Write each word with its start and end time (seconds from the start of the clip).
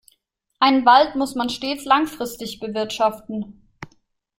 Einen 0.57 0.83
Wald 0.87 1.15
muss 1.15 1.35
man 1.35 1.49
stets 1.51 1.85
langfristig 1.85 2.59
bewirtschaften. 2.59 3.61